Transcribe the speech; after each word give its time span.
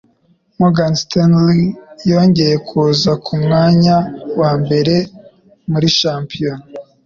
Morgan 0.59 0.93
Stanley 1.01 1.61
yongeye 2.11 2.55
kuza 2.67 3.11
ku 3.25 3.33
mwanya 3.43 3.95
wa 4.39 4.51
mbere 4.61 4.95
muri 5.71 5.87
shampiyona 5.99 6.65